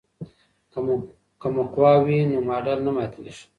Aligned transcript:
که 1.41 1.47
مقوا 1.57 1.93
وي 2.03 2.19
نو 2.31 2.39
ماډل 2.47 2.79
نه 2.85 2.91
ماتیږي. 2.95 3.33